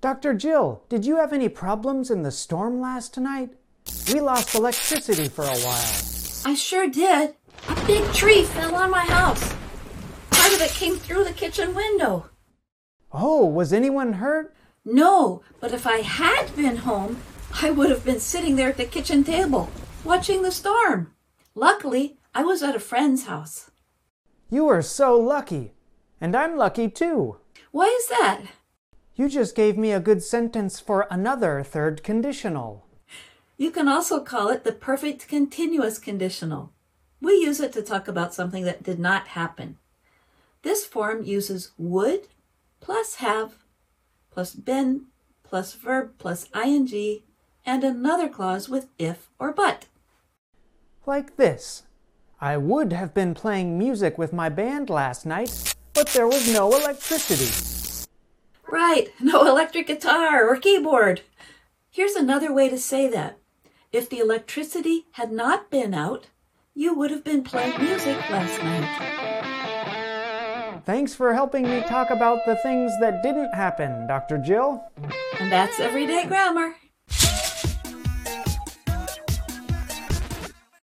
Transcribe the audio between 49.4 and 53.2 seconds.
or but. Like this I would have